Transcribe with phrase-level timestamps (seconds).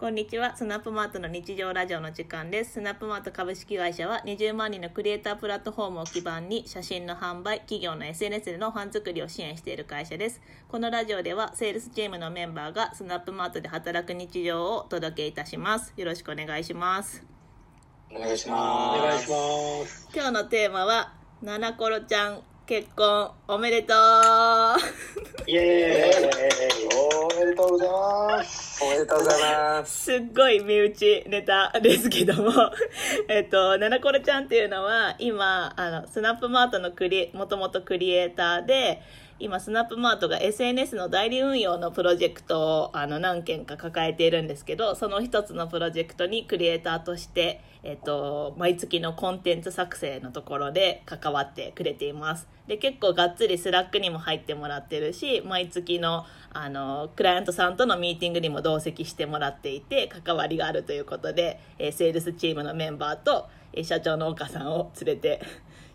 [0.00, 0.56] こんにちは。
[0.56, 2.72] スナップマートの日常ラジオの時間です。
[2.72, 10.40] スナップマート株式会社は20万人のクリエイタープラットフォームを基盤に写真の販売、企業の SNS でのファン作りを支援している会社です。
[10.68, 15.92] このラジオではセールスチームのメンバーがスナップマートで働く日常をお届けいたします。
[15.98, 17.22] よろしくお願いします。
[18.10, 19.02] お願いしおます。
[19.02, 20.08] 願いします。
[20.14, 23.96] 今日のテーマは、ななころちゃん結婚おめでとう
[25.46, 27.00] イエーイ。
[27.50, 28.84] でとうございます。
[28.84, 30.04] おめでとうございます。
[30.04, 32.52] すっごい身内ネタですけども、
[33.28, 39.02] えっと、ななころちゃんっていうのは、今、あの、スナップマートのクリエ、もともとクリエイターで、
[39.42, 52.48] 今、スナップマートが SNS の代理運用のプロジェクトを、あの、何件か抱えているんですけど、その一つのプロジェクトにクリエイターとして、えっと、毎月のコンテンツ作成のところで関わってくれています。
[52.66, 65.40] で、結構がっつり Slack にも入ってもらってるし、毎月の、あの、クライアントさんとのミーティングにも同席してもらっていて、関わりがあるということで、えセールスチームのメンバーと、え社長の岡さんを連れて、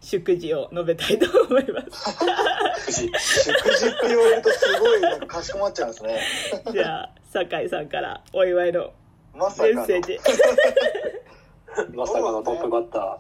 [0.06, 2.11] 祝辞を述べたいと思います。
[2.92, 3.09] 祝
[3.75, 6.20] 辞って言われるとすごいなんかかしこまっちゃうんですね。
[6.72, 8.92] じゃあ、酒井さんからお祝いの
[9.33, 9.76] まさかの。
[9.76, 10.20] メッセージ。
[11.95, 13.20] まさかのトップバッタ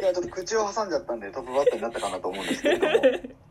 [0.00, 2.92] いやちょっと口を挟んじゃったんでトップバッターになったかなと思うんですけれども。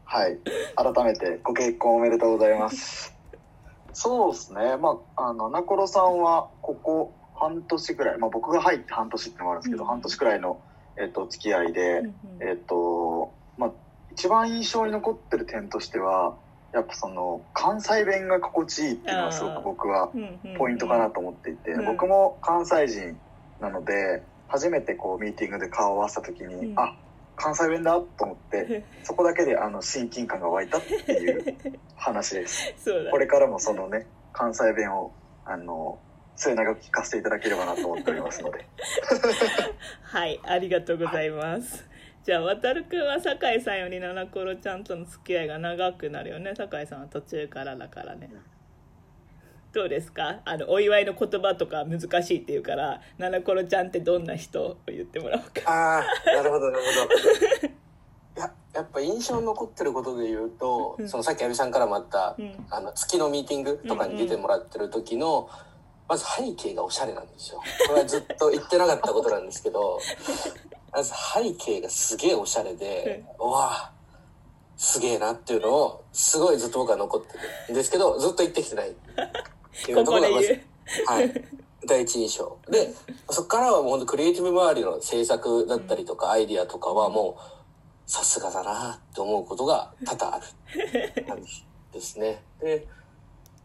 [0.05, 0.37] はい。
[0.75, 3.15] 改めてご結婚おめでとうございます。
[3.93, 4.77] そうですね。
[4.77, 10.61] まあ、あの、ナコロさんはここ半年くらい、まあ僕が入って半年ってのもあるんですけど、うん半年くらいの、
[10.99, 12.03] えっと、付き合いで、
[12.41, 13.71] えっと、まあ、
[14.11, 16.35] 一番印象に残ってる点としては、
[16.73, 20.11] やっぱその、関西弁が心地いいっていうのはすごく僕は
[20.57, 21.85] ポイントかなと思っていて、うん。
[21.85, 23.17] 僕も関西人
[23.59, 26.79] なので、初めてこうミーティングで顔を合わせた時に、うん。
[26.79, 26.95] あ、
[27.35, 31.57] 関西弁だと思って、そこだけであの親近感が湧いたっていう
[31.95, 32.73] 話です。
[33.11, 35.11] これからもそのね、関西弁を、
[35.45, 35.99] あの、
[36.37, 38.65] 末永く聞かせていただければなと思っておりますので。
[40.03, 41.83] はい、ありがとうございます。
[42.23, 46.53] じゃあ、渡るくんは酒井さんより七コロちゃんとの付き合いが長くなるよね。
[46.55, 48.29] 酒井さんは途中からだからね。
[49.73, 50.41] どうですか？
[50.45, 55.71] あの、お祝いの言葉とか難しいっていうから、七コロちゃんってどんな人を言ってもらおうか。
[55.71, 57.67] ああ、なるほど、なるほど。
[57.67, 57.69] い
[58.39, 62.65] や、やっぱ印象に残ってることで言うと、うんそのさっき阿部さんからもあった、うん。
[62.69, 65.49] あの、月のミーティングとかに出てもらってる時の、
[66.07, 67.61] まず背景がおしゃれなんですよ。
[67.87, 69.99] これはずっと言ってなかったことなんですけど、
[70.91, 73.91] まず背景がすげえおしゃれで、うわ
[74.77, 77.33] すげえなっていうのを、すごいずっと僕は残って
[77.67, 78.93] るんですけど、ずっと言ってきてないっ
[79.85, 80.61] ていうことこころがまず。
[81.07, 81.43] はい。
[81.85, 82.57] 第一印象。
[82.69, 82.93] で、
[83.29, 92.41] そこからはもう本当クリエイティブ周りの制作だったりとかアイディアとかはもう、さすがだなって思うことが多々ある感じですね。
[92.61, 92.87] で、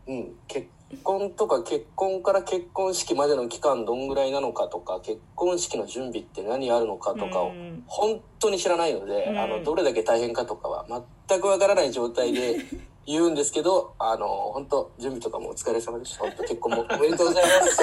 [0.07, 0.67] うん、結
[0.99, 10.87] 婚とか結婚から結婚式までの期間どんぐらいなのかとか、結婚式の準備って何あるのかとかをうん本当に知らないので、うんあの、どれだけ大変かとかは
[11.29, 12.57] 全くわからない状態で
[13.07, 16.21] 言うんですけど、あの、本当準備とかもお疲れ様でした。
[16.21, 17.83] 本当結婚もおめでとうございます。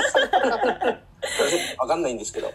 [1.77, 2.51] わかんないんですけど。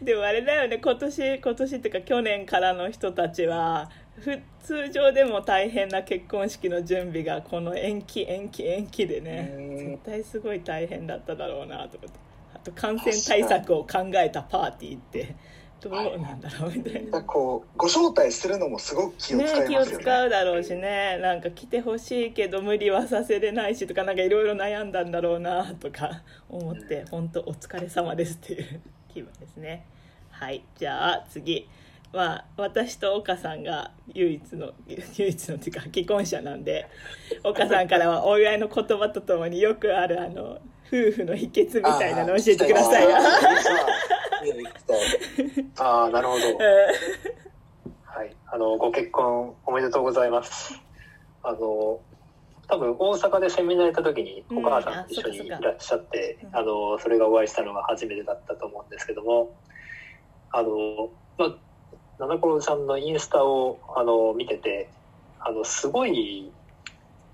[0.00, 12.32] でもあれだよね今年今年っていうか去年からの人たちはふ通常でも大変な結婚式の準備がこの延期延期延期でねうん絶対すごい大変だっただろうなと思って。
[12.54, 15.34] あと感染対策を考えたパーティーって
[15.80, 17.22] どうなんだろうみたいな。
[17.22, 19.68] こう、ご招待するのもすごく気を使いますよね。
[19.68, 21.18] ね、気を使うだろうしね。
[21.20, 28.80] なんか来てほしいけど無理はさせれないしとかなんかいろいろ悩んだんだろうなとか思って本当お疲れ様ですっていう
[29.12, 29.84] 気分ですね。
[30.30, 30.64] はい。
[30.76, 31.68] じゃあ次
[32.12, 34.72] まあ私と岡さんが唯一の
[35.16, 36.86] 唯一のっていうか既婚者なんで
[37.44, 43.10] 岡さんからはお祝いの言葉とともによくあるあの夫婦の秘訣みたいなの教えてくださいよ。
[45.78, 45.84] あ。
[45.84, 46.48] ああ、なるほど。
[46.48, 46.56] うん
[48.14, 48.36] はい。
[48.46, 50.78] あの、ご結婚おめでとうございます。
[51.42, 51.98] あの、
[52.68, 59.56] 多分大阪でセミナーやった時にうんお母さんと一緒にいらっしゃって、ああの、それがお会いしたのが初めてだったと思うんですけども、
[60.50, 61.56] あの、まあ、
[62.22, 64.92] 七コロさんのインスタを、あの、見てて、
[65.40, 66.54] あの、すごい、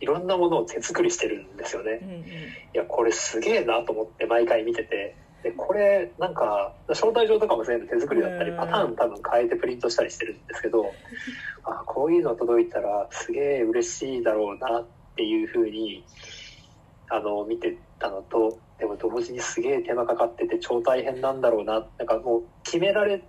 [0.01, 1.99] いろんなものを手作りしてるんですよね。
[2.01, 2.21] うんうん。
[2.23, 2.25] い
[2.73, 8.57] や、これすげえなと思って毎回見てて、で、これ、なんか、招待状とかも全部手作りだったり、うん。
[8.57, 10.87] パターン多分変えてプリントしたりしてるんですけど、
[11.65, 16.07] あ、こういうの届いたらすげえ嬉しいだろうなっていうふうに、
[17.11, 23.23] あの、見てたのと、でも同時にすげえ手間かかってて超大変なんだろうな、なんかもう決められ、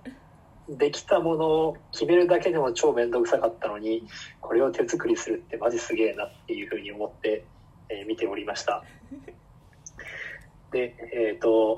[0.78, 4.04] できたものを決めるだけでも超めんどくさかったのに、
[4.40, 7.44] これを手作りするってマジすげえなっていうふうに思って、
[7.90, 8.84] えー見ておりました。
[10.72, 11.78] で、えっ、と、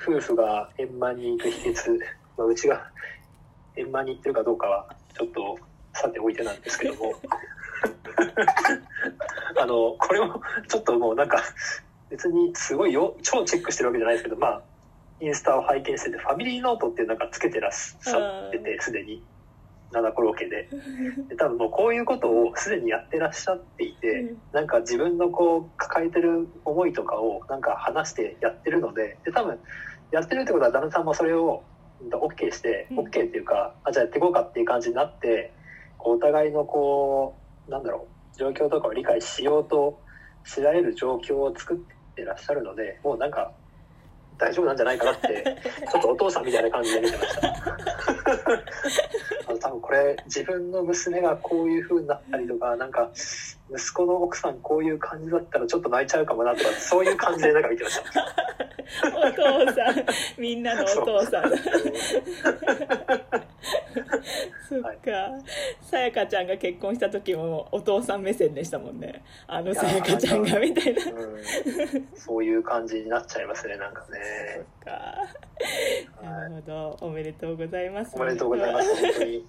[0.00, 1.98] 夫婦が円満に行く秘訣、
[2.36, 2.90] まあ、うちが
[3.76, 5.58] 円満に行ってるかどうかは、ちょっと
[5.94, 7.14] さておいてなんですけども、
[9.58, 11.42] あの、これもちょっともうなんか、
[12.10, 14.62] 別にすごいよ、超チェックしてるわけじゃないですけど、まあ、
[15.20, 19.22] インスタを拝見してて、ファミリーノートっていうなんかつけてらっしゃってて、すでに。
[19.90, 20.68] 七コロ家で。
[21.28, 29.58] で多分もうこういうことをすでにやってらっしゃっていて、なんか自分のこう抱えてる思いとかをなんか話してやってるので、で多分
[30.12, 31.62] やってるってことは旦那さんもそれを
[32.02, 35.52] うん OK して、うん OK っていうか、あ、じゃあやっていこうかっていう感じになって、
[35.96, 37.36] こうお互いのこ
[37.66, 40.00] う、なんだろう、状況とかを理解しようと
[40.44, 41.76] しられる状況を作っ
[42.14, 43.52] てらっしゃるので、もうなんか
[44.38, 45.56] 大丈夫なんじゃないかなって、
[45.90, 47.48] ちょっとお父さんみたいな感じで見てました。
[49.48, 53.10] あの多分これ自分の娘がこういう風になったりとかなんか
[53.70, 58.02] 息子の奥さんこういう感じだったらちょっと泣いちゃうかもなとかそういう感じでなんか見てました。
[59.14, 60.04] お父さん
[60.38, 61.50] みんなのお父さん。
[64.68, 65.38] そっか。
[65.82, 69.22] さやかちゃんが結婚した時もお父さん目線でしたもんね。
[69.46, 71.02] あのさやかちゃんがみたいな。
[71.02, 74.64] そっうん、そういう感じになっちゃいますねなんかね。
[74.84, 74.92] か。
[76.22, 76.96] なるほど。
[77.02, 78.12] おめでとうございます。
[78.14, 79.44] おめでとうございます本当に。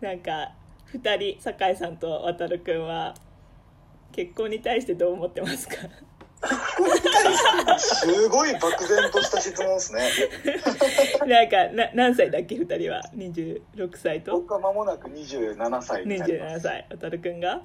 [0.00, 0.52] なんか
[0.92, 3.14] 2人酒井さんと渡くんは
[4.12, 5.74] 結婚に対してどう思ってますか？
[7.78, 10.08] すごい漠然とした質問ですね。
[11.26, 13.02] なんかな何歳だっけ？2人は。
[13.16, 14.32] 26歳と？
[14.32, 16.56] 僕は間もなく27歳になります。
[16.58, 16.86] 27歳。
[16.90, 17.62] 渡くんが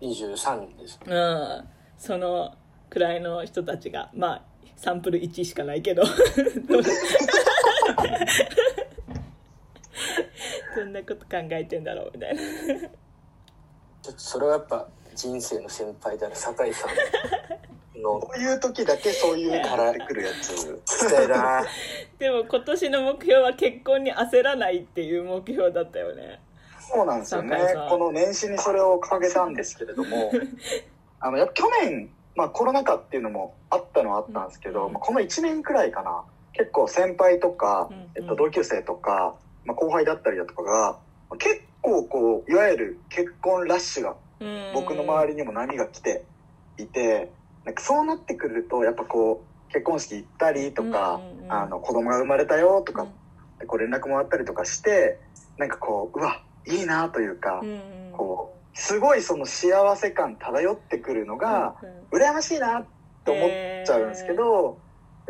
[0.00, 0.98] ？23です。
[1.04, 1.68] うん。
[1.98, 2.54] その
[2.88, 4.10] くらいの人たちが。
[4.14, 4.42] まあ
[4.76, 6.02] サンプル1しかないけど。
[10.76, 12.10] どんなこと考えてんだろう？
[12.14, 12.40] みたいな。
[14.16, 16.90] それはやっぱ人生の先輩である酒井さん
[18.04, 18.20] の。
[18.20, 20.80] こういう時だけそういうからってくるやつ。
[22.18, 26.40] でも今年の目標は結婚に焦らないっていう目標だったよね。
[26.78, 27.56] そうなんですよね。
[27.88, 30.30] この年始にそれを掲げたんですけれども、
[31.18, 34.92] あの、やっぱ去年、まあコロナ禍っていうのもあったのはあったんですけど、うん。
[34.92, 38.10] まあ、この1年くらいかな、結構先輩とか、うん。
[38.16, 39.34] えっと、同級生とか、
[39.64, 40.98] まあ、後輩だったりだとかが、
[41.38, 44.16] 結構こう、いわゆる結婚ラッシュが
[44.72, 46.28] 僕の周りにも波が来て
[46.78, 51.52] いて、なんかそうなってくると、やっぱこう、結婚式行ったりとか、うんうんうん。
[51.52, 53.08] あの、子供が生まれたよとかうん、
[53.58, 55.20] でこう連絡もらったりとかして、
[55.56, 57.72] なんかこう、うわ、いいなというか、うんう
[58.10, 58.12] ん。
[58.12, 61.76] こう、すごいその幸せ感漂ってくるのが、
[62.12, 62.88] 羨ましいなっ
[63.24, 63.50] て思っ
[63.86, 64.82] ちゃうんですけど、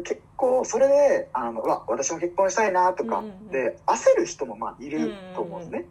[0.03, 5.87] 結構それで、あの、うわ、私も結婚したいなとかうんうんで、焦る人もまあいると思うんですね。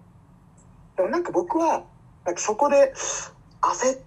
[0.97, 1.85] でもなんか僕は、
[2.25, 2.93] なんかそこで
[3.61, 4.01] 焦っ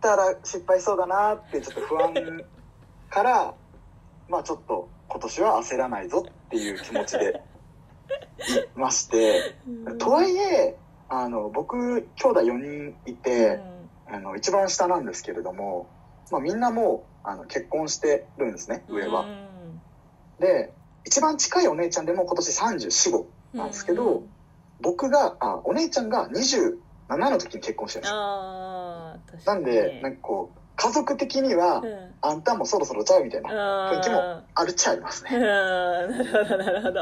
[0.00, 2.14] たら失敗しそうだなってちょっと不安
[3.08, 3.54] から、
[4.28, 7.42] まあちょっと今年は焦らないぞっていう気持ちで
[8.76, 9.98] いまして、うん。
[9.98, 10.78] とはいえ、
[11.08, 13.60] あの、僕、兄弟4人いて、
[14.08, 14.14] うん。
[14.14, 15.88] あの、一番下なんですけれども、
[16.30, 19.26] まあみんなもう、あの、結婚してるんですね、上は。
[20.38, 20.74] で、
[21.04, 23.24] 一番近いお姉ちゃんでも今年34、5
[23.54, 24.24] なんですけど、
[24.80, 26.28] 僕が、あ、お姉ちゃんが
[27.16, 28.16] 27の時に結婚してるんですよ。
[28.18, 32.14] あなんで、なんかこう、家族的にはう、ん。
[32.22, 33.50] あんたもそろそろちゃうみたいな
[33.88, 35.40] あ雰囲気もーあるっちゃありますうん。
[35.40, 35.46] ね。
[35.46, 37.00] なるほどなるほど。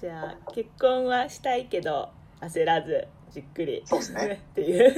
[0.00, 4.44] じゃあ結婚はしたいけど焦らずじっくりそうですね。
[4.50, 4.94] っていう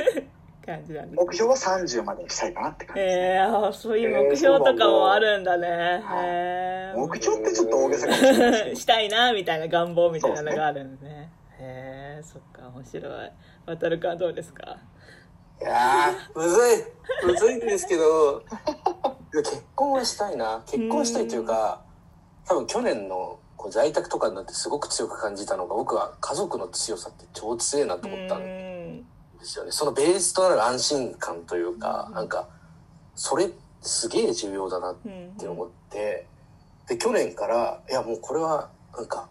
[0.64, 3.22] 感じなんです目標は30までにしたいかなって感じですね。
[3.22, 6.98] えー、そういう目標とかもあるんだね、はいへー。
[6.98, 8.76] 目標ってちょっと大げさかもしれないですけど。
[8.80, 11.30] したいなみたいな願望みたいなのがあるんですね。
[11.60, 13.30] へえそっか面白い
[13.68, 14.78] 渡るくんはどうですか？
[15.60, 16.60] いやー、むずい。
[17.26, 18.42] むずいんですけど、
[19.32, 20.62] 結婚はしたいな。
[20.66, 21.82] 結婚したいというか、
[22.46, 29.02] 多分去年のこう在宅とかになってすごく強く感じたのが、僕は家族の強さって超強いなと思ったんうん
[29.38, 29.72] ですよね。
[29.72, 32.48] そのベースとなる安心感というか、うんなんか、
[33.16, 33.50] それ
[33.82, 36.26] すげえ重要だなっうんて思って、
[36.88, 39.28] で、去年から、いやもうこれは、なんか、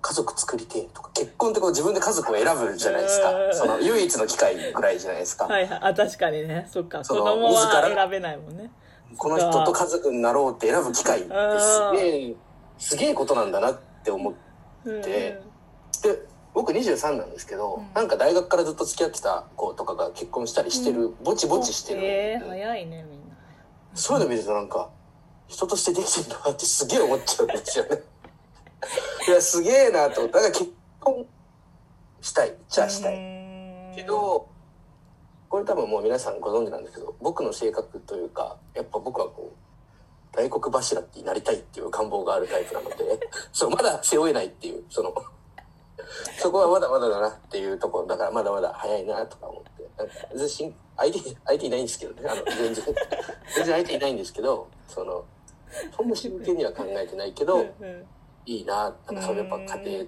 [0.00, 3.32] 家族作りてえとか、結婚ってこう自分で家族を選ぶじゃないですか。
[3.32, 3.48] う。
[3.50, 3.54] ん。
[3.54, 5.46] その唯一の機会ぐらいじゃないですか。
[5.46, 5.78] はいはい。
[5.82, 6.68] あ確かにね。
[6.70, 6.98] そっか。
[6.98, 7.80] 子その供自ら？
[7.80, 8.70] は選べないもんね。
[9.16, 11.32] この人と家族になろうって選ぶ機会ってす
[11.92, 12.34] げえ、
[12.78, 14.40] すげえことなんだなって思って、
[14.84, 15.42] うんで、
[16.54, 17.94] 僕23なんですけど、うん。
[17.94, 23.36] なんか大学からずっと付き合ってた子とかが結婚したりしてる、ぼちぼちしてる、えー、早いねみんな。
[23.94, 24.90] そういうの見るとなんか、
[25.48, 28.02] 人としてできてるなってすげえ思っちゃうんですよね。
[29.28, 30.38] いや、すげえなと思って。
[30.38, 31.26] だから結婚
[32.22, 32.54] したい。
[32.66, 33.14] じゃあしたい。
[33.92, 34.48] いけど、
[35.50, 42.96] これ多分もう皆さんご存知なんですけど、僕の性格というか、やっぱ僕はこう、大黒柱になりたいっていう願望があるタイプなので、
[43.52, 45.12] そう、まだ背負えないっていう、その、
[46.40, 52.94] そこはまだまだだなっていうところ、だからまだまだ早いなとか思って、なんか別に相手、相手いないんですけどね、あの、全然、全
[53.64, 55.24] 然相手いないんですけど、その、
[55.94, 58.06] そんな真剣には考えてないけど、うん
[58.48, 60.04] いいな、なんかそういうやっぱ家庭、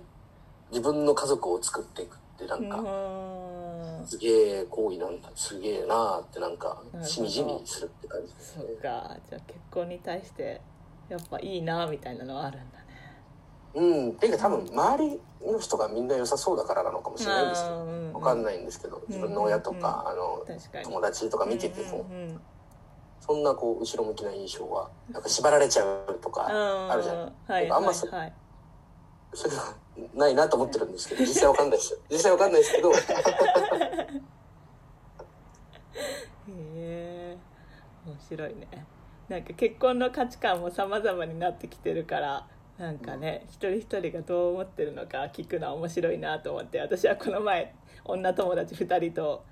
[0.71, 4.07] 自分の家族を作っていくってなんか、うん。
[4.07, 8.73] すげえ行為なんだ、すげえなってなんかしみじみするって感じですそね。
[8.73, 9.17] っか。
[9.29, 10.63] じゃあ結婚に対して
[11.11, 12.85] やっぱいいなみたいなのはあるんだね。
[13.75, 15.21] うん、ていうか多分周り
[15.53, 17.85] の人がみんな良さそうだからなのかもしれないんですよ。
[17.85, 18.13] うん。
[18.15, 20.85] わかんないんですけど、自分の親とか、あの、確かに。
[20.87, 22.41] 友達とか見てても、うんうん
[23.21, 26.91] そんなこう、後ろ向きな印象は、なんか縛られちゃうとか、うん。
[26.93, 27.33] あるじゃん。
[27.47, 28.33] はいあんまそはいはい。
[29.33, 29.75] それは
[30.15, 31.99] ないなと思ってるんですけど、 実際わかんないですよ。
[32.11, 32.97] 実際わかんないですけど、へ
[36.49, 37.39] え
[38.07, 38.87] 面白いね。
[39.31, 42.47] なんか結婚の価値観も様々になってきてるから
[42.79, 47.73] なんかね一人一人がどう思ってるのか聞くのは面白いなと思って私はこの前
[48.05, 49.45] 女友達2人と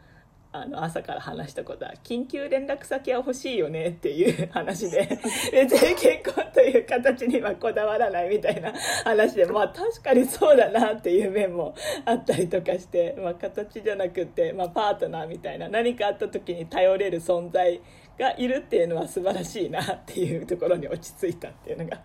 [0.50, 5.21] あの朝から話したことは緊急連絡先は欲しいよねっていう話で
[5.52, 8.73] 別に結婚という形にはこだわらないみたいな
[9.05, 11.75] 話でまあ確かにそうだなっていう面も
[12.07, 17.83] あったりとかして、まあ、形じゃなくて、まあ、パートナーみたいな何かあった時に頼れる存在
[18.19, 22.00] がいるっていうのは素晴らしいなっていうところに落ち着いたっていうのが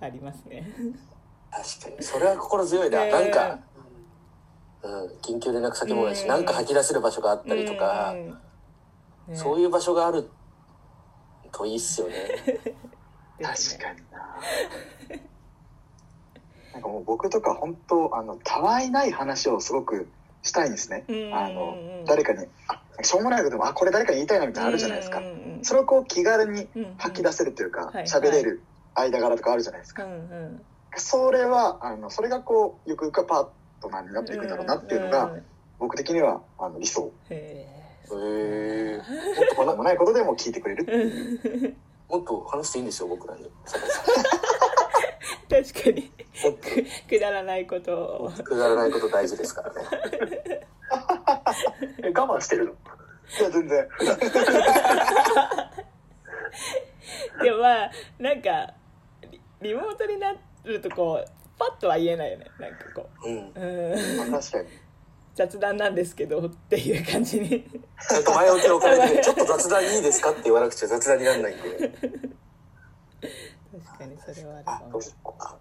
[0.00, 0.70] ありますね。
[1.50, 3.04] 確かに、それは心強いな。
[3.04, 3.58] ねなんか、
[4.82, 8.14] うん、緊急連絡先もないし、うんなんか吐き出せる場所があったりとか、
[9.34, 10.30] そういう場所がある
[11.52, 12.14] といいっすよね。
[13.42, 14.36] 確かにな。
[16.72, 20.08] なんかもう僕とか本当あのたわいない話をすごく
[20.42, 21.04] したいんですね。
[21.08, 21.34] うん。
[21.34, 21.74] あの
[22.06, 25.20] 誰かにあしょうもないことでもあこれ誰かに言いたいなみたいなのあるじゃないですか。
[25.62, 28.62] それをこう気軽にうん吐き出せるというかはい喋れる
[28.94, 30.06] 間柄とかあるじゃないですか。
[30.96, 33.48] それはあのそれがこうゆくゆくはパー
[33.80, 35.42] トナーになっていくんだろうなっていうのがん
[35.78, 37.10] 僕的にはあの理想。
[37.30, 39.00] へへえ
[39.56, 41.76] とんでもないことでも聞いてくれるってえいう。
[42.08, 43.48] もっと話していいんですよ、僕らに。
[45.48, 46.12] 確かに
[46.44, 49.80] もっくくだらないことくだらないこと大事ですからね。
[52.02, 52.72] え我慢してるの？
[52.72, 53.88] いや全然。
[57.42, 58.74] でもまあなんか
[59.30, 60.34] リリモートにな
[60.64, 62.46] るとこうパッとは言えないよね。
[62.58, 63.30] なんかこう。
[63.30, 63.36] ん。
[63.36, 64.30] ううん。
[64.30, 64.68] まあ確かに。
[65.34, 67.48] 雑談なんですけどっていう感じに。
[68.08, 71.92] ちゃんと前置きを置かれて、ちょっと雑談いいですかって言わなくちゃ雑談にならないんで。
[73.84, 75.00] 確かにそれはあるあかも。
[75.38, 75.56] あ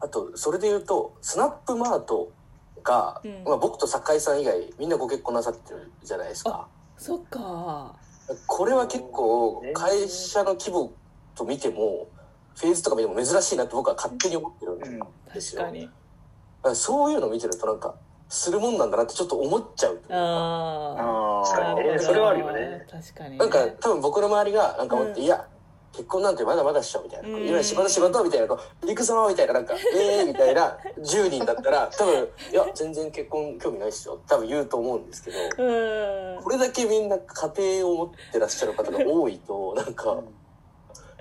[0.00, 2.32] あと、それで言うと、スナップマート
[2.82, 3.44] が、うん。
[3.44, 6.66] まあ、僕と酒井さん以外、みんなご結婚なさってるじゃないですか。
[6.98, 7.94] そっか。
[8.48, 10.92] これは結構、会社の規模
[11.34, 12.08] と見ても、
[12.56, 15.00] フェーズとか見ても珍しいなって僕は勝手に思ってるんうん。
[15.32, 15.62] ですよ。
[15.62, 17.94] 確かにだからそういうの見てるとなんか、
[18.28, 20.00] するもんなんだなってちょっと思っちゃう。
[20.10, 21.44] あああ。
[21.46, 25.46] 確かにねそれはあるよね確かにねなんか多分僕の周りがなんか思って、うんいや、
[25.92, 27.28] 結婚なんてまだまだっしょみたいな。
[27.28, 34.18] うん今仕事仕事みたいな、こう、行くぞみたいな、なんか、えーみたいな10人だったら、多分、いや、全然結婚興味ないっすよ。
[34.26, 40.16] 多分言うと思うんですけど、うんこれだけみんな家庭を持ってらっしゃる方が多いと、なんか、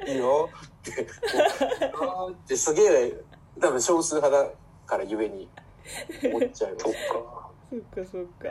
[0.08, 0.50] いいよ。
[0.82, 1.08] って、
[1.94, 3.14] あーってすげえ、
[3.60, 4.52] 多分少数派だ
[4.86, 5.50] からゆえに。
[6.24, 6.84] 思っちゃいます。
[6.84, 6.94] そっ。
[6.94, 7.44] か。
[7.70, 8.50] そっかそっか。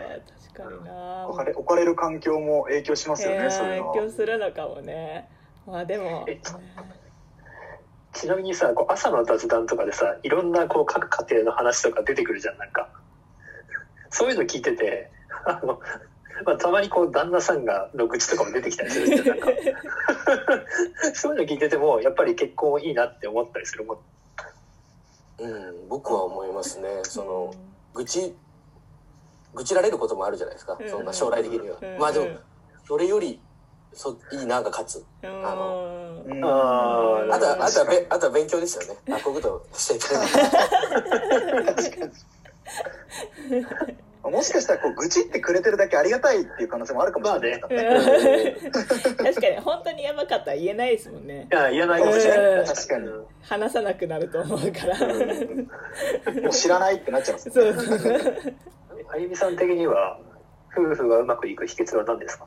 [0.54, 1.26] 確かにな。
[1.28, 3.94] 置かれ置かれる環境も影響しますよね、そういうのは。
[3.94, 5.28] 影響するのかもね。
[5.66, 6.24] まあでも。
[6.28, 6.40] え
[8.12, 12.90] ちなみにさこう朝の雑談とかでさいろんなこう各家庭の話とか出てくるじゃんなんか。
[14.10, 15.10] そういうの聞いてて
[15.46, 15.80] あの、
[16.44, 19.46] まあ、たまにこう旦那さんがの愚痴とかも出てきたりするじゃんなんか
[21.14, 23.98] そういうの聞いててもやっぱり結婚いいなって思ったりするもん
[25.38, 26.88] うん、僕は思いますね。
[27.02, 27.54] その、
[27.94, 28.34] 愚痴、
[29.54, 30.76] 愚痴られることもあるじゃないですか。
[30.80, 31.98] うんそんな将来的にはうん。
[31.98, 32.26] まあでも、
[32.86, 33.40] それより、
[33.92, 35.04] そいいなが勝つ。
[35.22, 39.00] うんあのうんあーあとは、あとはべ、あとは勉強ですよね。
[39.12, 42.12] あ、こういうことしていただい。
[44.22, 47.70] もしかしたらこう愚痴ってくれてるだけありがたいっていう可能性もあるかもしれない。
[47.70, 48.56] ね。
[48.72, 51.48] 確かに本当にやばかったら言えないですもんね。
[51.50, 52.60] いや言えないかもしれない。
[52.60, 52.66] うん。
[52.66, 53.08] 確かに。
[53.08, 54.96] うん話さなくなると思うから。
[56.42, 57.82] もう知らないってなっちゃいますよね。
[57.82, 57.86] そう。
[57.98, 58.12] そう
[59.12, 60.20] あゆみさん的には
[60.72, 62.46] 夫婦がうまくいく秘訣は何ですか？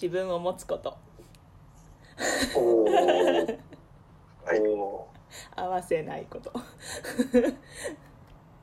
[0.00, 0.96] 自分を持つこと。
[2.54, 2.86] おお
[5.56, 6.50] 合わせないこと。
[6.52, 7.54] ー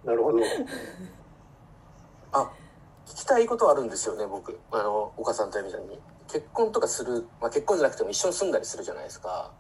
[0.06, 0.40] なるほど。
[2.32, 2.52] あ、
[3.06, 4.60] 聞きたいことあるんですよね僕。
[4.72, 6.00] あの岡さんとエミちゃんに。
[6.28, 9.52] 結婚とかする、まあ、結婚じゃなくても一緒に住んだりするじゃないですか。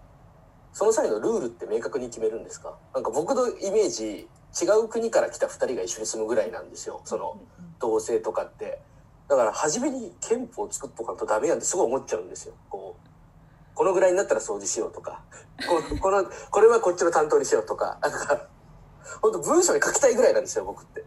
[0.73, 2.75] その際のルールって明確に決めるんですか？
[2.93, 4.27] なんか僕のイメージ
[4.61, 7.01] 違う国から来た2人が一緒に住むぐらいなんですよ。
[7.05, 7.37] その
[7.79, 8.81] 同棲とかって。
[9.27, 12.53] だから初めに憲法を作っとかんとダメやんってすごい思っちゃうんですよ。
[12.69, 15.23] こうこのぐらいになったら掃除しようとか。
[15.67, 17.97] ここのこれはこっちの担当にしようとか。
[18.01, 18.47] なんか
[19.21, 21.03] 本当文章に書きたいぐらいなんですよ僕って。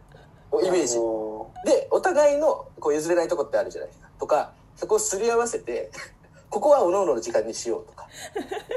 [0.63, 0.97] イメージ。
[0.97, 4.09] おでお互いのこう譲れないとこってあるじゃないですか。
[4.19, 5.91] とかそこをすり合わせて
[6.49, 8.07] ここは各々の時間にしようとか。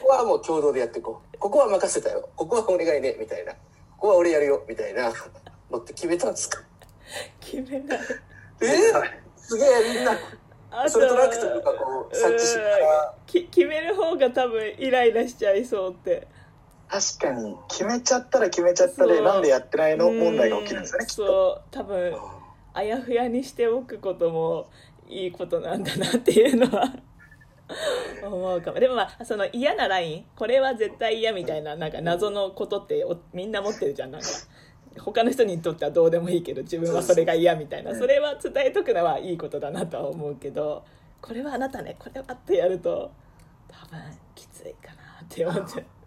[0.03, 1.39] ここはもう共同でやっていこう。
[1.39, 2.29] ここは任せたよ。
[2.37, 3.53] ここはお願いねみたいな。
[3.53, 3.59] こ
[3.99, 5.13] こは俺やるよみたいな。
[5.71, 6.61] のって決めたんですか？
[7.41, 7.99] 決めない。
[8.61, 8.67] え？
[8.67, 9.05] ーー、
[9.37, 10.13] すげえみんな。
[10.73, 16.29] あそれとなくというかこう察知しながらき決める方が多分イライラしちゃいそうって
[16.91, 17.57] 確かに。
[17.69, 20.11] 決めちゃったら決めちゃったでなんでやってないの？
[20.11, 21.63] 問題が起きるんですよねうきっと。
[21.71, 22.17] 多分
[22.75, 24.69] あやふやにしておくことも
[25.09, 26.93] いいことなんだなっていうのは
[28.25, 28.81] 思うかも。
[28.81, 34.11] でもまあその嫌なラインこれは絶対嫌みたいななんか謎のことっておみんな持ってるじゃん。
[34.11, 34.29] なんか
[34.99, 37.93] 他の人にとってはどうでもいいけど自分はそれが嫌みたいな。
[37.93, 40.85] うんそれは伝えとくのはいいことだなとは思うけど
[41.23, 43.13] これはあなたねこれはってやると
[43.69, 44.01] 多分
[44.35, 46.00] きついかなって思っちゃう。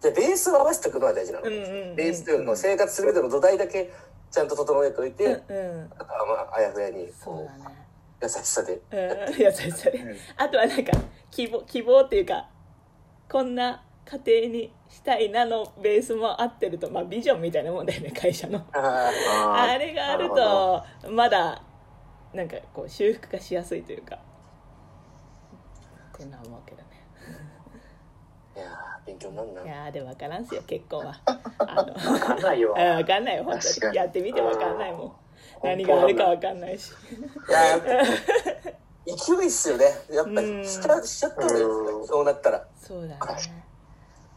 [0.00, 3.92] じゃあベースを合わせておくのは大事なの、うんうんうんベースというのは生活する上での土台だけ
[4.30, 5.90] ちゃんと整えておいて、うんうん。
[5.98, 7.76] あとはまああやふやにそうこだね。
[8.20, 9.98] う優しさでうん優しさで。
[9.98, 10.92] うん あとはなんか
[11.30, 12.48] 希望希望っていうか
[13.28, 18.58] こんな家庭にしたいなのベースも合ってるとまあビジョンみたいなもんだよね会社の。
[18.72, 21.62] ああーあれがあるとまだ
[22.32, 24.16] なんかこう修復がしやすいというか。
[26.14, 26.84] っていうのは思うけどね。
[28.54, 29.66] ーいやー勉強になるない？
[29.66, 31.20] やーでも分からんすよ結婚は。
[31.58, 32.74] あのわかんないよ。
[32.74, 33.96] 分かんないよ本当に。
[33.96, 35.02] やってみて分かんないもん。
[35.02, 35.12] うん。
[35.62, 36.90] 何があるか分かんないし。
[36.90, 38.74] いやー
[39.06, 39.86] 勢いっすよね。
[40.10, 40.60] やっぱうん。
[40.62, 42.06] りしちゃしちゃった方がいいですねうん。
[42.06, 42.66] そうなったら。
[42.76, 43.20] そうだね。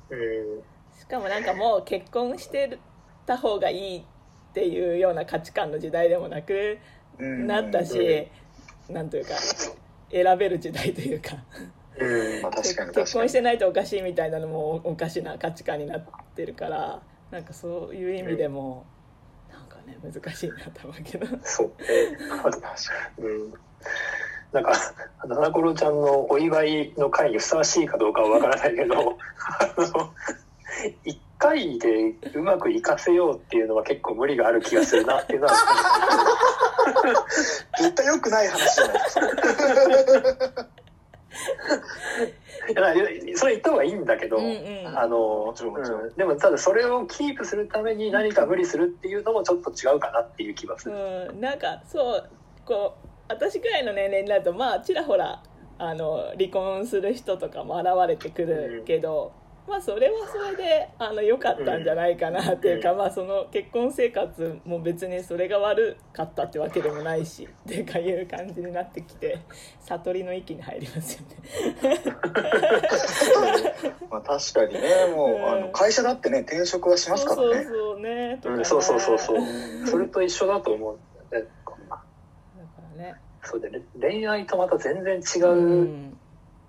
[0.09, 0.63] うん。
[0.97, 2.77] しかもなんかもう結婚して
[3.25, 4.03] た方がいいっ
[4.53, 6.77] ていうような価値観の時代でもなく
[7.19, 7.45] うん。
[7.47, 8.29] なったし、
[8.89, 9.31] なんというか
[10.11, 11.35] 選べる時代というか。
[11.57, 11.73] うん
[12.41, 13.29] まあ確かに結婚確かに。
[13.29, 17.01] してないとおかしいみたいなのもおかしな価値観になってるから
[17.31, 18.85] なんかそういう意味でも
[19.51, 21.27] なんかね難しいなと思うけど。
[21.43, 21.67] そう。
[21.67, 21.73] ね。
[23.17, 23.53] うん。
[24.51, 24.73] なんか、
[25.25, 29.05] 七コロちゃんのお祝いの会にふさわしいかどうかはわからないけど、あ
[29.77, 30.13] の、
[31.05, 35.53] 一回でうまくいかせようっていうのは結構無理がある気がするなっていうのは、
[37.79, 39.19] 絶対良くない話じゃないです
[40.35, 40.67] か
[42.69, 44.99] いやそれ言った方がいいんだけど、うんうん。
[44.99, 46.01] あのもちろんもちろん。
[46.01, 46.13] うん。
[46.15, 50.95] でもただそれをキープするために何か無理するっていうのもちょっと違うかなっていう気がする。
[50.95, 52.29] うん、なんかそう
[52.65, 55.41] こう私くらいの年齢になるとまあちらほら
[55.77, 59.31] あの離婚する人とかも現れてくるけど、
[59.67, 62.97] まあそれはそれであの良かったんじゃないかなっていうか、うん。
[62.97, 69.39] まあその結婚生活も別にそれが悪かったってわけでもないしっていうかいう感じになってきて
[69.81, 71.81] 悟りの域に入りますよね。
[74.09, 74.81] まあ確かにね
[75.15, 77.47] もう、うんあの会社だってね転職はしますからね。
[77.47, 78.57] そうそうそうねとかね。
[78.57, 79.37] うん、そうそうそうそう。
[79.37, 81.47] うんそれと一緒だと思うんだか
[82.97, 83.81] らね、そうでね。
[83.99, 86.17] 恋愛とまた全然違ううん。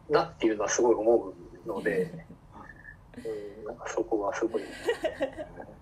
[0.08, 1.32] なっていうのはすごい思
[1.66, 2.26] うので、
[3.18, 4.62] うん、なんかそこはすごい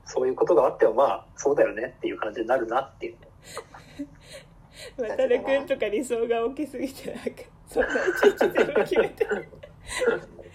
[0.05, 3.16] そういうことがあってもまあそうだよねっていう感じになるなっていう。
[4.97, 7.31] 渡るくんとか理想が大きすぎてなんか
[7.69, 9.27] そんないちいち全部決めて。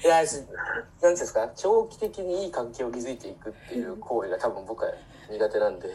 [0.03, 0.55] いやしなんてい
[1.03, 4.91] うんですか長期的にいい関係を築いていくっていう行為が多分僕は
[5.29, 5.87] 苦手なんで。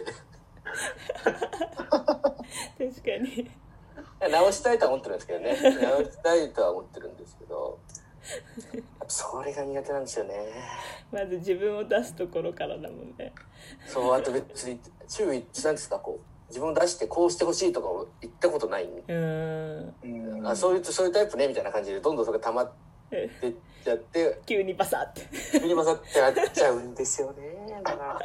[0.64, 0.86] 確
[3.02, 3.50] かに。
[4.20, 5.54] 直したいとは思ってるんですけどね。
[5.82, 7.78] 直したいとは思ってるんですけど
[9.08, 10.34] それが苦手なんですよね。
[11.12, 13.32] まず自分を出すところからだもんね。
[13.86, 18.84] そうあと別に注意なんですかこう自分を出してこうしてほしいとかを言ったことない。
[18.84, 19.94] うーん。
[20.02, 22.72] うんあそういうそういうタイプねみたいな感じでどんどんそれが溜まっ
[23.10, 24.40] てっちゃって。
[24.46, 25.22] 急にバサって。
[25.58, 27.82] 振り回ってなっちゃうんですよね。
[27.84, 28.18] だから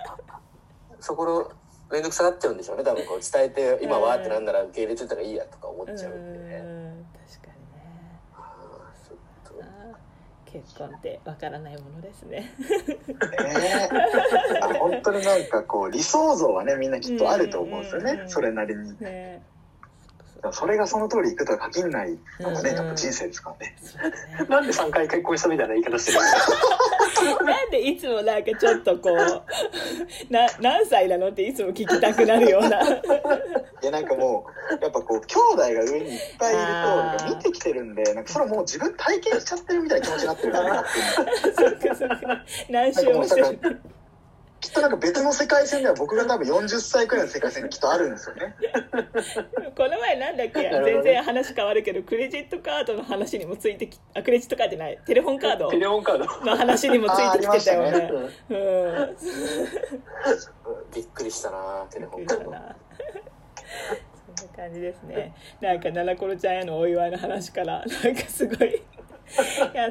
[1.00, 1.52] そこの
[1.92, 6.40] 面倒くさがっちゃうんでしょうね多分こう伝えて今はってなんなら受け入れといたらいいやとか思っうちゃうんで。
[6.40, 9.45] ね確かにねあーちょっとあー
[10.46, 12.54] 結婚ってわからないものですね。
[13.10, 13.90] ね
[14.80, 18.30] 本当になんかこう理想像はねみんなきっとあると思うんですようんうんうん。
[18.30, 18.98] それなりに。
[19.00, 19.55] ねも
[20.54, 23.76] それがその通りいくとは限らないのがね、うんやっぱ人生ですからね。
[24.40, 24.46] ね。
[24.48, 29.14] なんで3回結婚したみたいな言い方してるんですかなんでいつもなんかちょっとこう
[30.34, 32.82] な何歳なのっていつも聞きたくなるような。
[33.82, 34.46] いやなんかも
[34.80, 40.88] うやっぱこう兄弟が上にいっぱいいるとあーなんか見てきてるんで なんかそれはもう自分体験しちゃってるみたいな気持ちになってるからね。
[42.70, 43.82] 何周もしてる
[44.66, 48.56] きっとなんか別の世界線では僕が多分40歳くらいの世界線がきっとあるんですよね。
[49.78, 50.72] この前なんだっけ？
[50.84, 55.00] 全然話変わるけどクレジットカードの話にもついてきあクレジットカードじゃない。
[55.06, 56.26] テレホンカードテレホンカード。
[56.46, 58.12] の話にもついてきてたよね。
[58.50, 59.16] うんうん。
[60.96, 62.76] びっくりしたなテレホンびっくりしたな
[64.36, 65.32] そんな感じですね。
[65.62, 68.82] なんか七コロちゃんへのお祝いの話からなんかすごいい
[69.76, 69.90] や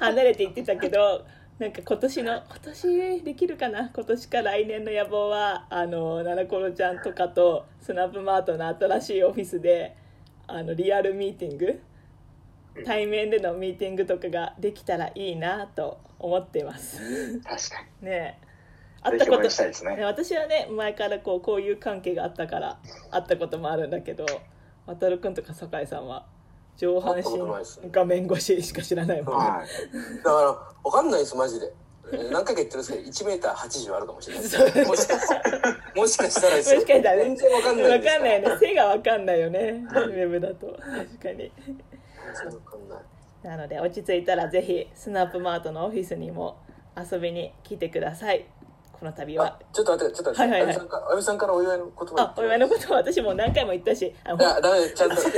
[0.00, 1.24] 離れていってたけど
[1.58, 3.88] なんか今年の今年できるかな？
[3.94, 9.96] 今年か来年の野望はあの七コロちゃんとかとスナップマートの新しいオフィスで
[10.46, 11.80] あのリアルミーティング
[12.84, 18.46] 対面でのミーティングとかができたらいいなと思っています確か ねえ
[19.02, 19.22] 会に。
[19.22, 19.96] ったことしたいですね。
[20.04, 22.78] 私はね前からこうこういう関係があったから
[23.10, 24.26] 会ったこともあるんだけど
[24.84, 26.26] 渡るくんとか酒井さんは？
[26.76, 29.50] 上半身画面越ししか知らないもんね。
[29.50, 30.16] はい。
[30.18, 31.72] だからわかんないですマジで。
[32.12, 34.86] えー何回か言ってるんですけど1メーター80あるかもしれない。
[34.86, 36.80] もしかしたらもしかしたらですよ。
[36.80, 37.24] もしかしたらね。
[37.24, 38.58] 全然わかんないわかんないよね。
[38.60, 39.84] 背がわかんないよね。
[39.90, 40.66] ウェブだと。
[40.66, 41.50] 確かに。
[41.66, 41.76] 全
[42.34, 42.98] 然わかんない。
[43.42, 46.58] なので落ち着いたらぜひスナップマートのオフィスにも
[46.96, 48.44] 遊びに来てください
[48.98, 49.46] この度は。
[49.46, 50.76] あちょっと待ってちょっと待って、はいはいはい。
[50.76, 54.14] あゆみさんからお祝いの言葉あお祝いのことは私も何回も言ったし。
[54.24, 55.16] あのいやダメちゃんと。
[55.16, 55.30] 正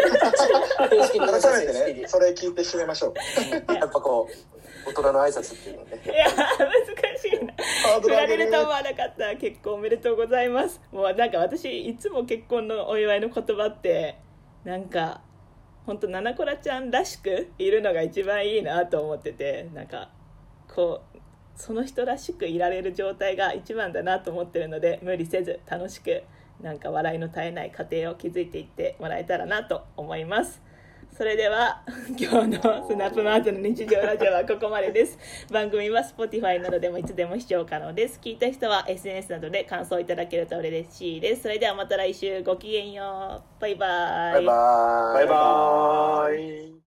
[1.05, 1.27] 式に。
[1.27, 3.15] 改めてね、それ聞いて締めましょう。
[3.75, 6.03] やっぱこう大人の挨拶っていうのね。
[6.05, 7.53] いや難しいな。
[8.01, 9.37] 振られると思わなかった。
[9.37, 10.81] 結婚おめでとうございます。
[10.93, 14.19] もうなんか私いつも結婚のお祝いの言葉って
[14.65, 15.21] なんか
[15.87, 20.11] 本当七子らちゃんらしくいるのが一番いいなと思っててなんか
[20.75, 21.19] こう
[21.59, 26.23] その人らしくいられる状態が一番だなと思ってるので無理せず楽しく
[26.63, 30.63] なんか笑いの絶えない家庭を築いていってもらえたらなと思います。
[31.17, 31.83] それでは
[32.17, 35.19] 今日のスナップマートの日常ラジオはここまでです。
[35.51, 38.21] 番組は Spotify などでもいつでも視聴可能です。
[38.23, 41.43] 聞いた人は SNS などで感想いただけると嬉しいです。
[41.43, 42.43] それではまた来週。
[42.45, 43.61] ごきげんよう。
[43.61, 44.35] バイバイ。
[44.35, 45.15] バイバーイ。
[45.15, 46.69] バイバーイ。